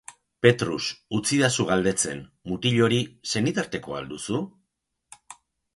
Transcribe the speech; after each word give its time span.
Petrus, 0.45 0.85
utzidazu 1.17 1.67
galdetzen, 1.73 2.23
mutil 2.53 2.81
hori, 2.87 2.99
senitartekoa 3.35 4.01
al 4.03 4.13
duzu? 4.17 4.45